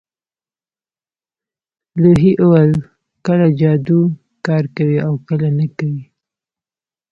[2.01, 2.73] لوحې ویل
[3.25, 4.01] کله جادو
[4.45, 6.03] کار کوي او کله نه کوي